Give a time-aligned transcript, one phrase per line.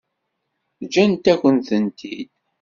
[0.85, 2.31] Ǧǧant-akent-tent-id.